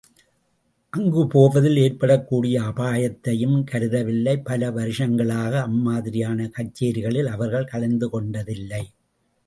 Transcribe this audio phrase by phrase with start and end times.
[0.93, 8.83] அங்கு போவதில் ஏற்படக்கூடிய ஆபாயத்தையும் கருதவில்லை.பல வருஷங்களாக அம்மாதிரியான கச்சேரிகளில் அவர்கள் கலந்து கொண்டதில்லை.